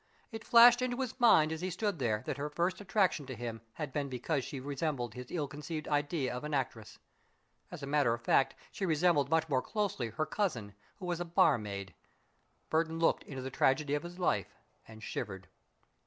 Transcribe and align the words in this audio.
It 0.31 0.43
flashed 0.43 0.81
into 0.81 0.99
his 0.99 1.19
mind 1.19 1.51
as 1.51 1.61
he 1.61 1.69
stood 1.69 1.99
there 1.99 2.23
that 2.25 2.37
her 2.39 2.49
first 2.49 2.81
attraction 2.81 3.27
to 3.27 3.35
him 3.35 3.61
had 3.73 3.93
been 3.93 4.09
because 4.09 4.43
she 4.43 4.59
resembled 4.59 5.13
his 5.13 5.27
ill 5.29 5.47
conceived 5.47 5.87
idea 5.87 6.35
of 6.35 6.43
an 6.43 6.55
actress. 6.55 6.97
As 7.69 7.83
a 7.83 7.85
matter 7.85 8.11
of 8.15 8.23
fact, 8.23 8.55
she 8.71 8.83
resembled 8.83 9.29
much 9.29 9.47
more 9.47 9.61
closely 9.61 10.09
her 10.09 10.25
cousin, 10.25 10.73
who 10.95 11.05
was 11.05 11.19
a 11.19 11.23
barmaid. 11.23 11.93
Burton 12.71 12.97
looked 12.97 13.21
into 13.25 13.43
the 13.43 13.51
tragedy 13.51 13.93
of 13.93 14.01
his 14.01 14.17
life 14.17 14.55
and 14.87 15.03
shivered. 15.03 15.47